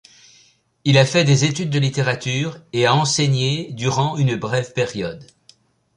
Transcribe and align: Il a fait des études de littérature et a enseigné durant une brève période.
Il 0.83 0.97
a 0.97 1.05
fait 1.05 1.25
des 1.25 1.45
études 1.45 1.69
de 1.69 1.77
littérature 1.77 2.57
et 2.73 2.87
a 2.87 2.95
enseigné 2.95 3.71
durant 3.73 4.17
une 4.17 4.35
brève 4.35 4.73
période. 4.73 5.27